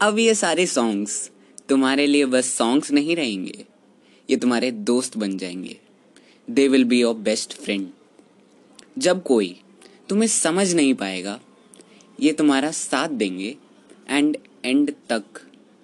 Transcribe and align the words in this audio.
अब 0.00 0.18
ये 0.18 0.34
सारे 0.34 0.64
सॉन्ग्स 0.66 1.30
तुम्हारे 1.68 2.06
लिए 2.06 2.26
बस 2.26 2.46
सॉन्ग्स 2.48 2.90
नहीं 2.90 3.16
रहेंगे। 3.16 3.64
ये 4.28 4.36
तुम्हारे 4.36 4.70
दोस्त 4.70 5.16
बन 5.16 5.36
जाएँगे। 5.38 5.76
They 6.48 6.66
will 6.68 6.84
be 6.84 7.00
your 7.00 7.14
best 7.14 7.52
friend 7.54 7.88
जब 8.98 9.22
कोई 9.22 9.60
तुम्हें 10.08 10.28
समझ 10.28 10.72
नहीं 10.74 10.94
पाएगा, 10.94 11.38
ये 12.20 12.32
तुम्हारा 12.32 12.70
साथ 12.70 13.08
देंगे 13.08 13.56
एंड 14.08 14.36
एंड 14.64 14.92
तक 15.08 15.24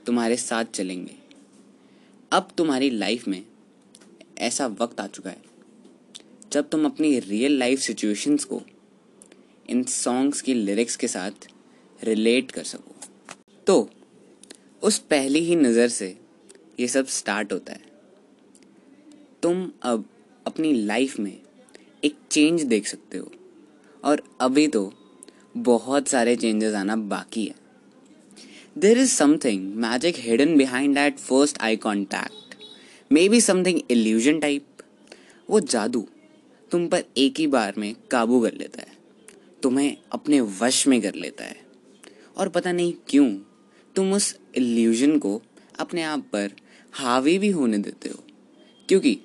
तुम्हारे 0.07 0.37
साथ 0.37 0.65
चलेंगे। 0.65 1.15
अब 2.33 2.49
तुम्हारी 2.59 2.91
लाइफ 2.91 3.29
में 3.29 3.43
ऐसा 4.39 4.67
वक्त 4.81 5.01
आ 5.01 5.07
चुका 5.07 5.31
है, 5.31 5.43
जब 6.53 6.69
तुम 6.69 6.85
अपनी 6.85 7.19
रियल 7.19 7.59
लाइफ 7.59 7.81
सिचुएशंस 7.81 8.45
को 8.45 8.63
इन 9.69 9.85
सॉन्ग्स 9.85 10.41
की 10.41 10.55
लिरिक्स 10.55 10.97
के 10.97 11.09
साथ 11.09 11.49
रिलेट 12.01 12.51
कर 12.51 12.65
सको। 12.65 12.95
तो 13.67 13.91
उस 14.83 14.99
पहली 15.01 15.41
ही 15.41 15.57
नज़र 15.57 15.89
से 15.89 16.17
ये 16.81 16.89
सब 16.89 17.07
स्टार्ट 17.09 17.53
होता 17.53 17.73
है। 17.73 17.81
तुम 19.43 19.71
अब 19.83 20.05
अपनी 20.47 20.73
लाइफ 20.75 21.19
में 21.19 21.37
एक 22.05 22.17
चेंज 22.31 22.63
देख 22.65 22.87
सकते 22.87 23.19
हो 23.19 23.31
और 24.05 24.23
अभी 24.41 24.67
तो 24.69 24.93
बहुत 25.59 26.09
सारे 26.09 26.37
चेंजेस 26.37 26.75
आना 26.75 26.97
बाकी 26.97 27.45
है। 27.45 27.55
There 28.77 28.99
is 28.99 29.13
something 29.13 29.75
magic 29.77 30.17
hidden 30.19 30.57
behind 30.57 30.95
that 30.95 31.19
first 31.19 31.61
eye 31.61 31.77
contact 31.77 32.55
maybe 33.29 33.41
something 33.41 33.81
illusion 33.91 34.41
type 34.41 34.83
वो 35.49 35.61
जादू 35.61 36.07
तुम 36.71 36.87
पर 36.89 37.05
एक 37.17 37.39
ही 37.39 37.47
बार 37.47 37.75
में 37.79 37.95
काबू 38.11 38.41
कर 38.41 38.53
लेता 38.53 38.83
है। 38.83 38.95
तुम्हें 39.63 39.97
अपने 40.13 40.41
वश 40.61 40.87
में 40.87 41.01
कर 41.03 41.15
लेता 41.15 41.45
है। 41.45 41.57
और 42.37 42.49
पता 42.49 42.73
नहीं 42.73 42.93
क्यों 43.09 43.29
तुम 43.97 44.13
उस 44.13 44.35
इल्यूजन 44.57 45.19
को 45.19 45.43
अपने 45.79 46.03
आप 46.03 46.21
पर 46.33 46.53
हावी 46.93 47.39
भी 47.39 47.51
होने 47.51 47.79
देते 47.79 48.09
हो। 48.09 48.23
क्योंकि 48.89 49.21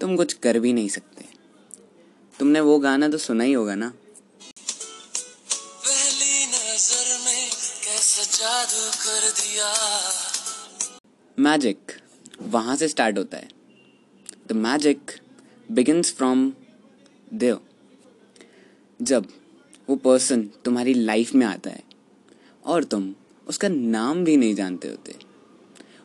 तुम 0.00 0.16
कुछ 0.16 0.32
कर 0.32 0.58
भी 0.58 0.72
नहीं 0.72 0.88
सकते। 0.88 1.24
तुमने 2.38 2.60
वो 2.60 2.78
गाना 2.78 3.08
तो 3.08 3.18
सुना 3.18 3.44
ही 3.44 3.52
होगा 3.52 3.74
ना? 3.74 3.88
पहली 5.84 6.46
नज़र 6.46 7.18
में 7.24 7.48
कैसे 7.84 8.24
जादू 8.38 8.90
कर 9.04 9.30
दिया। 9.30 9.72
मैजिक 11.38 11.92
वहाँ 12.42 12.76
से 12.76 12.88
स्टार्ट 12.88 13.18
होता 13.18 13.36
है। 13.36 13.48
The 14.48 14.52
magic 14.52 15.10
begins 15.72 16.14
from 16.14 16.52
there 17.34 17.60
जब 19.00 19.26
वो 19.88 19.96
पर्सन 19.96 20.42
तुम्हारी 20.64 20.94
लाइफ 20.94 21.34
में 21.34 21.46
आता 21.46 21.70
है 21.70 21.82
और 22.64 22.84
तुम 22.84 23.14
उसका 23.46 23.68
नाम 23.68 24.24
भी 24.24 24.36
नहीं 24.36 24.54
जानते 24.54 24.88
होते। 24.88 25.14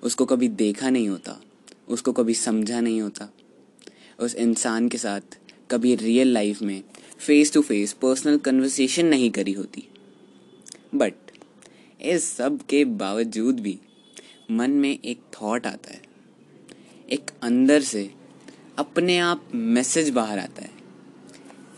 उसको 0.03 0.25
कभी 0.25 0.47
देखा 0.47 0.89
नहीं 0.89 1.09
होता। 1.09 1.42
उसको 1.88 2.14
कभी 2.14 2.33
समझा 2.33 2.81
नहीं 2.81 3.02
होता। 3.02 3.33
उस 4.20 4.36
इंसान 4.36 4.89
के 4.89 4.98
साथ 4.98 5.22
कभी 5.72 5.95
रियल 5.95 6.28
लाइफ 6.28 6.61
में 6.61 6.83
face 7.17 7.53
to 7.53 7.61
face 7.61 7.94
personal 7.94 8.38
conversation 8.38 9.06
नहीं 9.06 9.31
करी 9.31 9.52
होती। 9.52 9.88
बट 10.95 11.14
इस 12.02 12.23
सब 12.23 12.66
के 12.66 12.86
बावजूद 12.86 13.59
भी 13.59 13.80
मन 14.52 14.72
में 14.72 15.00
एक 15.05 15.20
थॉट 15.33 15.67
आता 15.67 15.92
है। 15.92 16.02
एक 17.11 17.31
अंदर 17.42 17.81
से 17.81 18.14
अपने 18.78 19.17
आप 19.17 19.52
मैसेज 19.55 20.09
बाहर 20.09 20.39
आता 20.39 20.61
है। 20.61 20.72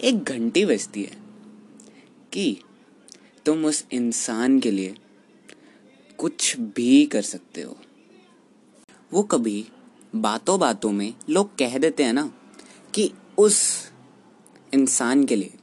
एक 0.04 0.24
घंटी 0.24 0.66
बजती 0.66 1.04
है 1.04 1.18
कि 2.34 2.58
तुम 3.46 3.66
उस 3.66 3.86
इंसान 3.92 4.60
के 4.60 4.72
लिए 4.72 4.96
कुछ 6.24 6.60
भी 6.60 7.06
कर 7.06 7.22
सकते 7.22 7.62
हो। 7.62 7.78
वो 9.14 9.24
कभी 9.24 9.68
बातों 10.16 10.60
बातों 10.60 10.92
में 10.92 11.14
लोग 11.30 11.58
कह 11.58 11.78
देते 11.78 12.04
हैं 12.04 12.14
ना 12.14 12.34
कि 12.94 13.12
उस 13.38 13.58
इंसान 14.74 15.26
के 15.26 15.36
लिए 15.36 15.54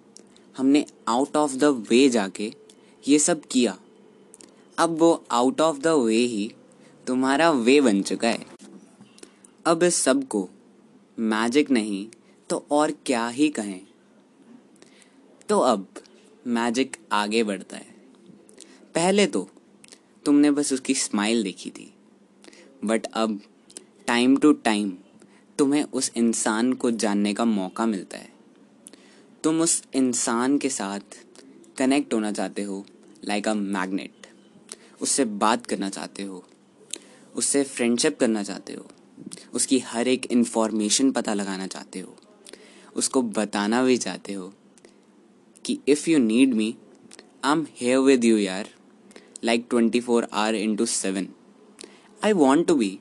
हमने 0.57 0.85
आउट 1.09 1.37
ऑफ़ 1.37 1.57
द 1.57 1.65
वे 1.65 2.09
जाके 2.09 2.53
ये 3.09 3.19
सब 3.19 3.43
किया। 3.45 3.79
अब 4.79 4.99
वो 4.99 5.25
आउट 5.31 5.61
ऑफ़ 5.61 5.79
द 5.79 5.87
वे 5.87 6.17
ही 6.17 6.55
तुम्हारा 7.07 7.51
वे 7.51 7.81
बन 7.81 8.03
चुका 8.03 8.29
है। 8.29 8.47
अब 9.67 9.83
इस 9.83 9.95
सबको 9.95 10.49
मैजिक 11.19 11.71
नहीं 11.71 12.09
तो 12.51 12.67
और 12.71 12.91
क्या 13.07 13.29
ही 13.29 13.49
कहें। 13.49 13.81
तो 15.49 15.59
अब 15.59 15.87
मैजिक 16.47 16.97
आगे 17.13 17.43
बढ़ता 17.45 17.77
है। 17.77 17.95
पहले 18.95 19.27
तो 19.27 19.49
तुमने 20.25 20.51
बस 20.51 20.73
उसकी 20.73 20.95
स्माइल 20.97 21.43
देखी 21.43 21.71
थी। 21.71 21.93
बट 22.85 23.07
अब 23.07 23.41
टाइम 24.07 24.37
टू 24.37 24.53
टाइम 24.53 24.93
तुम्हें 25.59 25.83
उस 25.83 26.11
इंसान 26.17 26.73
को 26.73 26.91
जानने 26.91 27.35
का 27.35 27.45
मौका 27.45 27.87
मिलता 27.87 28.19
है। 28.19 28.29
तुम 29.45 29.61
उस 29.61 29.83
इंसान 29.95 30.57
के 30.59 30.69
साथ 30.69 31.19
कनेक्ट 31.79 32.15
होना 32.15 32.33
चाहते 32.33 32.63
हो 32.63 32.85
लाइक 33.25 33.49
अ 33.49 33.55
मैग्नेट 33.55 34.27
उससे 35.03 35.25
बात 35.25 35.67
करना 35.67 35.89
चाहते 35.91 36.23
हो, 36.23 36.43
उससे 37.35 37.63
फ्रेंडशिप 37.65 38.19
करना 38.21 38.43
चाहते 38.43 38.73
हो, 38.73 38.87
उसकी 39.55 39.79
हर 39.79 40.09
एक 40.09 40.27
इन्फॉर्मेशन 40.33 41.11
पता 41.13 41.35
लगाना 41.35 41.67
चाहते 41.67 42.01
हो, 42.01 42.17
उसको 42.97 43.23
बताना 43.23 43.83
भी 43.83 43.97
चाहते 43.97 44.33
हो 44.33 44.53
कि 45.65 45.79
if 45.89 46.09
you 46.11 46.19
need 46.19 46.55
me 46.55 46.75
I 47.45 47.53
am 47.53 47.67
here 47.77 47.99
with 47.99 48.25
you 48.25 48.37
यार। 48.39 48.69
Twenty 49.45 50.01
four 50.01 50.27
hour 50.33 50.55
into 50.55 50.87
seven 50.87 51.29
I 52.25 52.33
want 52.33 52.67
to 52.67 52.75
be 52.75 52.99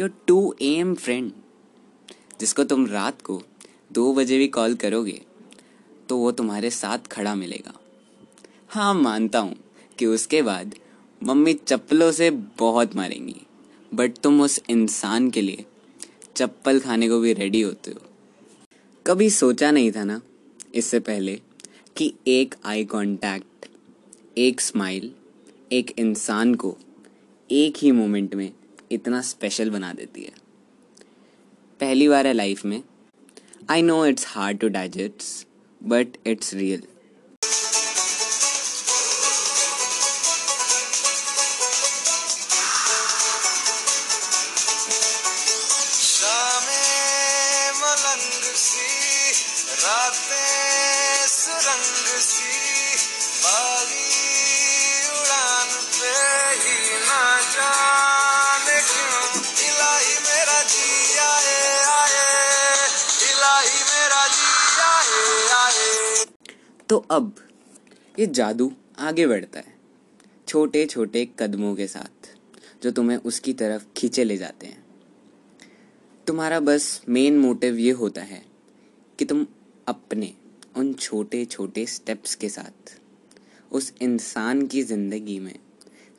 your 0.00 0.12
two 0.26 0.54
AM 0.62 0.94
friend 0.94 1.30
जिसको 2.40 2.64
तुम 2.64 2.86
रात 2.86 3.22
को 3.22 3.42
दो 3.92 4.12
बजे 4.14 4.38
भी 4.38 4.48
कॉल 4.48 4.74
करोगे 4.74 5.20
तो 6.08 6.16
वो 6.16 6.32
तुम्हारे 6.32 6.70
साथ 6.70 7.06
खड़ा 7.10 7.34
मिलेगा। 7.34 7.72
हाँ 8.68 8.92
मानता 8.94 9.38
हूँ 9.38 9.56
कि 9.98 10.06
उसके 10.06 10.42
बाद 10.42 10.74
मम्मी 11.22 11.54
चप्पलों 11.54 12.10
से 12.12 12.30
बहुत 12.58 12.94
मारेंगी। 12.96 13.40
बट 13.92 14.16
तुम 14.16 14.40
उस 14.40 14.60
इंसान 14.70 15.30
के 15.30 15.42
लिए 15.42 15.64
चप्पल 16.36 16.80
खाने 16.80 17.08
को 17.08 17.18
भी 17.20 17.32
रेडी 17.32 17.60
होते 17.60 17.90
हो। 17.90 18.00
कभी 19.06 19.28
सोचा 19.30 19.70
नहीं 19.70 19.90
था 19.92 20.04
ना 20.04 20.20
इससे 20.74 21.00
पहले 21.00 21.40
कि 21.96 22.12
एक 22.28 22.54
आई 22.64 22.84
कांटेक्ट 22.84 23.68
एक 24.38 24.60
स्माइल 24.60 25.10
एक 25.72 25.94
इंसान 25.98 26.54
को 26.54 26.76
एक 27.50 27.76
ही 27.76 27.90
मोमेंट 27.90 28.34
में 28.34 28.52
इतना 28.90 29.22
स्पेशल 29.22 29.70
बना 29.70 29.92
देती 29.92 30.22
है। 30.22 30.32
पहली 31.80 32.08
बार 32.08 32.26
है 32.26 32.32
लाइफ 32.32 32.64
में। 32.64 32.82
I 33.70 33.82
know 33.82 34.06
it's 34.06 34.26
hard 34.28 34.58
to 34.58 34.68
digest 34.68 35.46
but 35.82 36.06
it's 36.26 36.54
real 36.54 36.82
रातें 49.78 51.26
सुरंग 51.28 52.06
सी 52.20 52.52
बागी 53.42 54.05
तो 66.88 66.96
अब 67.10 67.34
ये 68.18 68.26
जादू 68.26 68.70
आगे 68.98 69.26
बढ़ता 69.26 69.58
है 69.58 69.74
छोटे 70.48 70.84
छोटे 70.86 71.24
कदमों 71.38 71.74
के 71.74 71.86
साथ, 71.86 72.28
जो 72.82 72.90
तुम्हें 72.90 73.16
उसकी 73.18 73.52
तरफ़ 73.52 73.86
खींचे 73.96 74.24
ले 74.24 74.36
जाते 74.36 74.66
हैं। 74.66 74.84
तुम्हारा 76.26 76.60
बस 76.60 77.02
मेन 77.08 77.38
मोटिव 77.38 77.78
ये 77.78 77.90
होता 77.90 78.22
है 78.22 78.42
कि 79.18 79.24
तुम 79.24 79.46
अपने 79.86 80.32
उन 80.76 80.92
छोटे 80.94 81.44
छोटे 81.44 81.86
स्टेप्स 81.86 82.34
के 82.34 82.48
साथ, 82.48 82.98
उस 83.72 83.92
इंसान 84.02 84.66
की 84.66 84.82
ज़िंदगी 84.82 85.38
में 85.40 85.58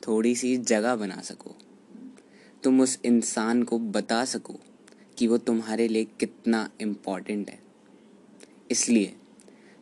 थोड़ी 0.08 0.34
सी 0.36 0.56
जगह 0.56 0.96
बना 0.96 1.20
सको। 1.20 1.54
तुम 2.62 2.80
उस 2.80 2.98
इंसान 3.04 3.62
को 3.62 3.78
बता 3.78 4.24
सको 4.24 4.58
कि 5.18 5.26
वो 5.26 5.38
तुम्हारे 5.38 5.88
लिए 5.88 6.04
कितना 6.20 6.68
इम्पोर्टेंट 6.80 7.50
है। 7.50 7.58
इसलिए 8.70 9.14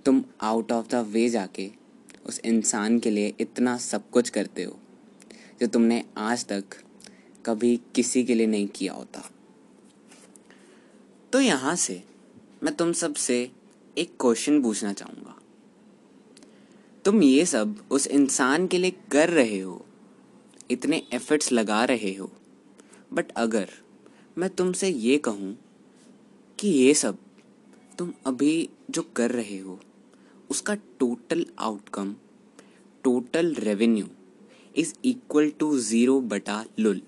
तुम 0.07 0.23
आउट 0.43 0.73
ऑफ़ 0.73 0.89
द 0.89 0.95
वे 1.13 1.29
जाके 1.29 1.71
उस 2.27 2.39
इंसान 2.45 2.99
के 2.99 3.11
लिए 3.11 3.33
इतना 3.41 3.77
सब 3.79 4.11
कुछ 4.11 4.29
करते 4.31 4.63
हो, 4.63 4.77
जो 5.61 5.67
तुमने 5.67 6.03
आज 6.19 6.45
तक 6.47 6.75
कभी 7.45 7.77
किसी 7.95 8.23
के 8.25 8.35
लिए 8.35 8.47
नहीं 8.47 8.67
किया 8.69 8.93
होता। 8.93 9.23
तो 11.33 11.41
यहाँ 11.41 11.75
से 11.77 12.03
मैं 12.63 12.75
तुम 12.75 12.93
सबसे 12.93 13.39
एक 13.97 14.13
क्वेश्चन 14.21 14.63
पूछना 14.63 14.93
चाहूँगा। 14.93 15.35
तुम 17.05 17.23
ये 17.23 17.45
सब 17.47 17.77
उस 17.91 18.07
इंसान 18.09 18.67
के 18.67 18.79
लिए 18.79 18.95
कर 19.13 19.31
रहे 19.31 19.59
हो, 19.59 19.85
इतने 20.71 21.03
एफर्ट्स 21.15 21.53
लगा 21.53 21.85
रहे 21.85 22.15
हो 22.15 22.31
बट 23.13 23.33
अगर 23.37 23.69
मैं 24.37 24.51
तुमसे 24.51 24.89
ये 24.89 25.19
कहूँ 25.19 25.57
कि 26.59 26.69
ये 26.69 26.95
सब 26.95 27.19
तुम 27.99 28.13
अभी 28.27 28.69
जो 28.91 29.03
कर 29.17 29.31
रहे 29.31 29.59
हो 29.59 29.79
उसका 30.51 30.75
total 31.01 31.45
outcome 31.59 32.15
total 33.05 33.55
revenue 33.55 34.07
is 34.77 34.93
equal 35.05 35.51
to 35.59 35.77
zero 35.81 36.21
बटा 36.33 36.65
लुल 36.79 37.01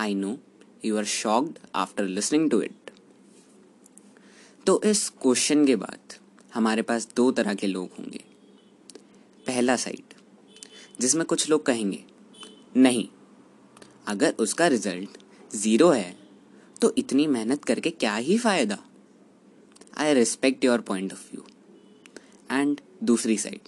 I 0.00 0.14
know 0.14 0.36
you 0.84 0.96
are 0.98 1.04
shocked 1.04 1.58
after 1.74 2.04
listening 2.06 2.50
to 2.50 2.60
it 2.62 2.90
तो 4.66 4.80
इस 4.84 5.08
क्वेश्चन 5.22 5.66
के 5.66 5.76
बाद 5.76 6.14
हमारे 6.54 6.82
पास 6.82 7.08
दो 7.16 7.30
तरह 7.32 7.54
के 7.54 7.66
लोग 7.66 7.90
होंगे। 7.98 8.20
पहला 9.46 9.76
साइड 9.76 10.14
जिसमें 11.00 11.24
कुछ 11.26 11.48
लोग 11.50 11.64
कहेंगे, 11.66 12.04
नहीं, 12.76 13.06
अगर 14.06 14.34
उसका 14.38 14.66
रिज़ल्ट 14.66 15.18
ज़ीरो 15.50 15.90
है 15.90 16.16
तो 16.80 16.92
इतनी 16.98 17.26
मेहनत 17.26 17.64
करके 17.64 17.90
क्या 17.90 18.14
ही 18.16 18.38
फ़ायदा? 18.38 18.78
I 19.98 20.14
respect 20.14 20.64
your 20.64 20.80
point 20.80 21.12
of 21.12 21.30
view 21.32 21.44
and 22.50 22.80
दूसरी 23.04 23.36
साइड, 23.38 23.60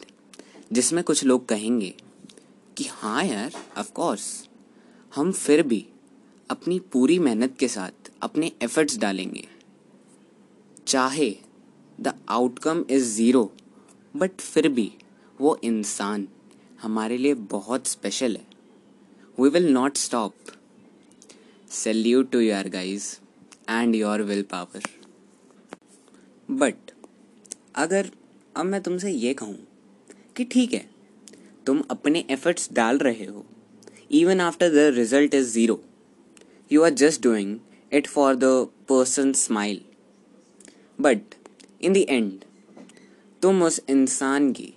जिसमें 0.73 1.03
कुछ 1.05 1.25
लोग 1.25 1.47
कहेंगे 1.49 1.94
कि 2.77 2.85
हाँ 2.91 3.25
यार 3.25 3.53
ऑफ़ 3.79 3.93
कोर्स 3.93 4.49
हम 5.12 5.32
फिर 5.32 5.62
भी 5.62 5.87
अपनी 6.50 6.79
पूरी 6.93 7.19
मेहनत 7.19 7.56
के 7.59 7.69
साथ 7.69 8.11
अपने 8.23 8.50
एफर्ट्स 8.62 8.99
डालेंगे। 8.99 9.47
चाहे 10.87 11.35
the 11.99 12.15
outcome 12.29 12.85
is 12.91 13.05
zero 13.06 13.50
but 14.15 14.41
फिर 14.41 14.69
भी 14.69 14.91
वो 15.41 15.59
इंसान 15.65 16.26
हमारे 16.83 17.17
लिए 17.19 17.35
बहुत 17.50 17.87
स्पेशल 17.87 18.37
है। 18.37 18.47
We 19.38 19.49
will 19.49 19.73
not 19.73 19.97
stop 19.97 20.35
salute 21.71 22.31
to 22.31 22.41
your 22.41 22.69
guys 22.69 23.05
and 23.71 23.94
your 23.94 24.23
willpower 24.50 24.88
but 26.49 26.91
अगर 27.76 28.11
अब 28.56 28.67
मैं 28.67 28.81
तुमसे 28.82 29.11
ये 29.11 29.32
कहूँ 29.35 29.58
कि 30.37 30.44
ठीक 30.44 30.73
है, 30.73 30.85
तुम 31.67 31.82
अपने 31.91 32.25
एफर्ट्स 32.31 32.73
डाल 32.73 32.99
रहे 32.99 33.25
हो 33.25 33.44
even 34.11 34.41
after 34.41 34.70
the 34.70 34.94
result 34.94 35.35
is 35.35 35.49
zero 35.49 35.81
you 36.70 36.82
are 36.82 36.91
just 36.94 37.23
doing 37.23 37.58
it 37.93 38.06
for 38.06 38.35
the 38.35 38.44
person 38.88 39.32
smile 39.32 39.81
but 40.99 41.35
in 41.82 41.93
the 41.93 41.97
end 41.97 42.44
तुम 43.43 43.62
उस 43.62 43.81
इंसान 43.91 44.52
की 44.52 44.73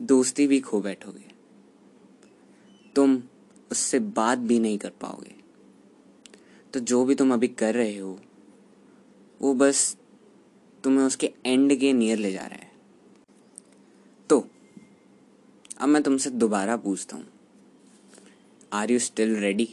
दोस्ती 0.00 0.46
भी 0.46 0.60
खो 0.60 0.80
बैठोगे। 0.80 1.28
तुम 2.96 3.22
उससे 3.70 3.98
बात 3.98 4.38
भी 4.38 4.58
नहीं 4.58 4.78
कर 4.78 4.92
पाओगे। 5.00 5.34
तो 6.74 6.80
जो 6.80 7.04
भी 7.04 7.14
तुम 7.14 7.32
अभी 7.34 7.48
कर 7.48 7.74
रहे 7.74 7.96
हो, 7.98 8.18
वो 9.40 9.54
बस 9.54 9.96
तुम्हें 10.84 11.04
उसके 11.04 11.32
एंड 11.46 11.74
के 11.80 11.92
नियर 11.92 12.18
ले 12.18 12.32
जा 12.32 12.40
रहा 12.40 12.54
है 12.54 12.68
तो 14.30 14.46
अब 15.80 15.88
मैं 15.88 16.02
तुमसे 16.02 16.30
दोबारा 16.30 16.76
पूछता 16.76 17.16
हूँ। 17.16 17.26
आर 18.72 18.90
यू 18.90 18.98
स्टिल 18.98 19.36
रेडी 19.40 19.68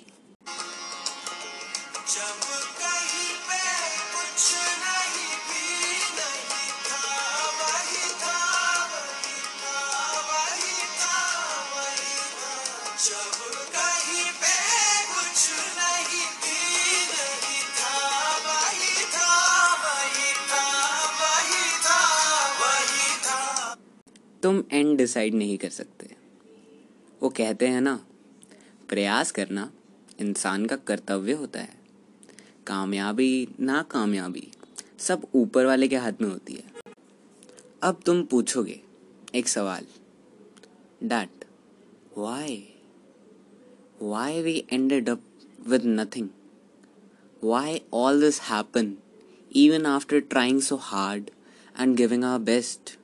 तुम 24.43 24.63
एंड 24.71 24.97
डिसाइड 24.97 25.33
नहीं 25.33 25.57
कर 25.57 25.69
सकते। 25.69 25.96
वो 27.21 27.29
कहते 27.29 27.67
हैं 27.67 27.81
ना, 27.81 27.95
प्रयास 28.89 29.31
करना 29.31 29.69
इंसान 30.19 30.65
का 30.65 30.75
कर्तव्य 30.75 31.33
होता 31.33 31.59
है। 31.59 31.77
कामयाबी 32.67 33.47
ना 33.59 33.81
कामयाबी 33.91 34.47
सब 34.99 35.27
ऊपर 35.35 35.65
वाले 35.65 35.87
के 35.87 35.95
हाथ 35.95 36.21
में 36.21 36.29
होती 36.29 36.53
है। 36.53 36.63
अब 37.83 37.99
तुम 38.05 38.23
पूछोगे 38.23 38.79
एक 39.35 39.47
सवाल 39.47 39.85
that 41.03 41.45
why 42.17 42.55
why 44.01 44.41
we 44.41 44.63
ended 44.73 45.09
up 45.09 45.21
with 45.67 45.85
nothing 45.85 46.29
why 47.43 47.81
all 47.93 48.21
this 48.21 48.41
happen 48.41 48.95
even 49.51 49.85
after 49.85 50.19
trying 50.21 50.59
so 50.61 50.77
hard 50.77 51.31
and 51.75 51.97
giving 51.97 52.23
our 52.23 52.39
best? 52.39 52.97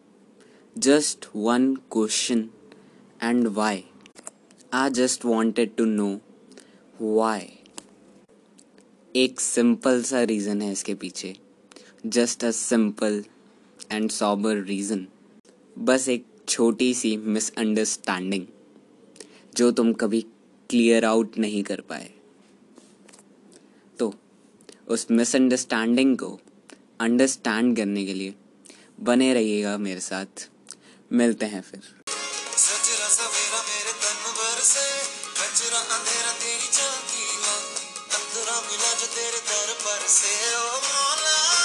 Just 0.75 1.33
one 1.33 1.77
question 1.89 2.51
and 3.19 3.55
why. 3.55 3.92
I 4.75 4.89
just 4.89 5.25
wanted 5.25 5.75
to 5.77 5.85
know 5.85 6.05
why 7.01 7.41
एक 9.15 9.39
simple 9.39 10.01
सा 10.03 10.21
reason 10.23 10.61
है 10.61 10.71
इसके 10.71 10.93
पीछे। 10.93 11.33
Just 12.05 12.45
a 12.45 12.49
simple 12.51 13.23
and 13.91 14.09
sober 14.11 14.63
reason 14.67 15.05
बस 15.79 16.07
एक 16.09 16.25
छोटी 16.47 16.93
सी 16.93 17.15
misunderstanding 17.17 18.45
जो 19.57 19.71
तुम 19.71 19.93
कभी 19.93 20.21
क्लियर 20.69 21.05
आउट 21.05 21.37
नहीं 21.37 21.63
कर 21.63 21.81
पाए। 21.81 22.09
तो 23.99 24.13
उस 24.87 25.07
मिसअंडरस्टैंडिंग 25.11 26.17
को 26.17 26.39
अंडरस्टैंड 27.01 27.75
करने 27.77 28.05
के 28.05 28.13
लिए 28.13 28.33
बने 29.01 29.33
रहिएगा 29.33 29.77
मेरे 29.77 29.99
साथ। 29.99 30.49
मिलते 31.11 31.45
हैं 31.45 31.61
फिर। 31.61 32.02
अंधेरा 35.91 36.31
तेरी 36.31 36.67
अंधेरा 38.15 38.61
मिला 38.61 38.93
जो 38.93 39.07
तेरे 39.07 39.37
दर 39.37 39.73
पर 39.73 40.07
से। 40.07 40.55
ओ 40.55 40.71
मौला। 40.71 41.62